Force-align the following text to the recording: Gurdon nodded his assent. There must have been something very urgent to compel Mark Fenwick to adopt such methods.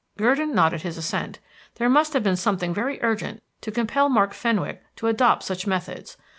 Gurdon 0.17 0.55
nodded 0.55 0.81
his 0.81 0.97
assent. 0.97 1.37
There 1.75 1.87
must 1.87 2.13
have 2.13 2.23
been 2.23 2.35
something 2.35 2.73
very 2.73 2.97
urgent 3.03 3.43
to 3.61 3.69
compel 3.69 4.09
Mark 4.09 4.33
Fenwick 4.33 4.83
to 4.95 5.05
adopt 5.05 5.43
such 5.43 5.67
methods. 5.67 6.17